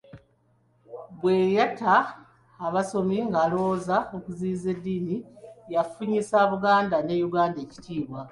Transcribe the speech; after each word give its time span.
Bwe 1.19 1.35
yatta 1.57 1.95
abasomi 2.65 3.17
ng'alowooza 3.29 3.97
okuziyiza 4.15 4.67
eddiini 4.75 5.15
yafunyisa 5.73 6.37
Buganda 6.51 6.97
ne 7.01 7.15
Uganda 7.27 7.57
ekitiibwa. 7.65 8.19